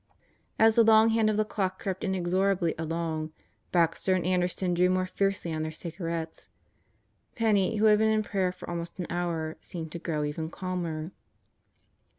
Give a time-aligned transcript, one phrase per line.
[0.57, 3.33] As the long hand of the clock crept inexorably along,
[3.71, 6.49] Baxter and Anderson drew more fiercely on their cigarettes.
[7.35, 11.11] Penney, who had been in prayer for almost an hour, seemed to grow even calmer.